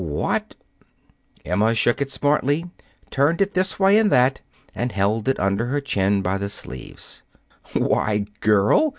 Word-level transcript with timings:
"What" 0.03 0.55
Emma 1.45 1.75
shook 1.75 2.01
it 2.01 2.09
smartly, 2.09 2.65
turned 3.11 3.39
it 3.39 3.53
this 3.53 3.79
way 3.79 3.99
and 3.99 4.11
that, 4.11 4.41
held 4.73 5.29
it 5.29 5.37
up 5.39 5.45
under 5.45 5.67
her 5.67 5.79
chin 5.79 6.23
by 6.23 6.39
the 6.39 6.49
sleeves. 6.49 7.21
"Why, 7.73 8.25
girl!" 8.39 8.89